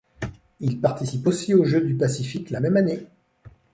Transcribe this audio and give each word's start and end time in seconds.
Il 0.61 0.79
participe 0.81 1.27
aussi 1.27 1.53
aux 1.53 1.63
Jeux 1.63 1.85
du 1.85 1.93
Pacifique 1.93 2.49
la 2.49 2.59
même 2.59 2.75
année. 2.77 3.05